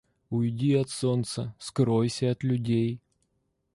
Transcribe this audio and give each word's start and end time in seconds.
Уйди 0.31 0.73
от 0.77 0.89
солнца, 0.89 1.53
скройся 1.59 2.31
от 2.31 2.41
людей. 2.43 2.99